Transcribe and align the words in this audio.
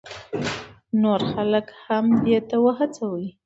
نور 1.01 1.21
خلک 1.33 1.65
هم 1.85 2.05
دې 2.23 2.37
ته 2.49 2.55
وهڅوئ. 2.65 3.27